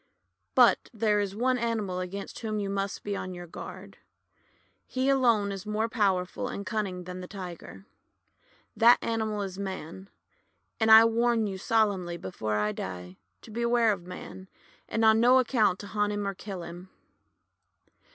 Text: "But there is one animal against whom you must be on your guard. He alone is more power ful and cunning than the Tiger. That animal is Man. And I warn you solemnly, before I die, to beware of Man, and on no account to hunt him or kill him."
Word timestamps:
"But 0.55 0.89
there 0.91 1.19
is 1.19 1.35
one 1.35 1.59
animal 1.59 1.99
against 1.99 2.39
whom 2.39 2.59
you 2.59 2.71
must 2.71 3.03
be 3.03 3.15
on 3.15 3.35
your 3.35 3.45
guard. 3.45 3.97
He 4.87 5.09
alone 5.09 5.51
is 5.51 5.63
more 5.67 5.87
power 5.87 6.25
ful 6.25 6.47
and 6.47 6.65
cunning 6.65 7.03
than 7.03 7.19
the 7.21 7.27
Tiger. 7.27 7.85
That 8.75 8.97
animal 9.03 9.43
is 9.43 9.59
Man. 9.59 10.09
And 10.79 10.89
I 10.89 11.05
warn 11.05 11.45
you 11.45 11.59
solemnly, 11.59 12.17
before 12.17 12.55
I 12.57 12.71
die, 12.71 13.17
to 13.43 13.51
beware 13.51 13.91
of 13.91 14.07
Man, 14.07 14.47
and 14.89 15.05
on 15.05 15.19
no 15.19 15.37
account 15.37 15.77
to 15.81 15.85
hunt 15.85 16.11
him 16.11 16.25
or 16.27 16.33
kill 16.33 16.63
him." 16.63 16.89